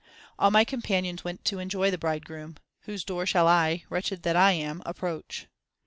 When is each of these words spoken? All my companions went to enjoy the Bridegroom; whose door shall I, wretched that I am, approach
All 0.39 0.49
my 0.49 0.63
companions 0.63 1.23
went 1.23 1.45
to 1.45 1.59
enjoy 1.59 1.91
the 1.91 1.97
Bridegroom; 1.99 2.55
whose 2.85 3.03
door 3.03 3.27
shall 3.27 3.47
I, 3.47 3.83
wretched 3.87 4.23
that 4.23 4.35
I 4.35 4.53
am, 4.53 4.81
approach 4.83 5.45